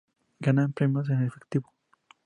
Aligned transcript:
Ganan 0.41 0.73
premios 0.73 1.11
en 1.11 1.23
efectivo. 1.27 1.71